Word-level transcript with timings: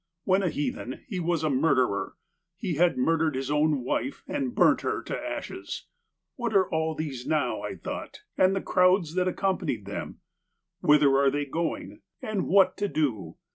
When 0.23 0.41
a 0.41 0.49
heathen 0.49 1.01
he 1.07 1.19
was 1.19 1.43
a 1.43 1.49
murderer: 1.51 2.15
he 2.57 2.73
had 2.73 2.97
murdered 2.97 3.35
his 3.35 3.51
own 3.51 3.83
wife 3.83 4.23
and 4.27 4.55
burnt 4.55 4.81
her 4.81 5.03
to 5.03 5.15
ashes. 5.15 5.85
What 6.37 6.55
are 6.55 6.67
all 6.73 6.95
these 6.95 7.27
now, 7.27 7.61
I 7.61 7.75
thought, 7.75 8.21
and 8.35 8.55
the 8.55 8.61
crowds 8.61 9.13
that 9.13 9.27
accompany 9.27 9.77
them? 9.77 10.17
Whither 10.79 11.15
are 11.17 11.29
they 11.29 11.45
going? 11.45 12.01
And 12.19 12.47
what 12.47 12.77
to 12.77 12.87
do 12.87 13.35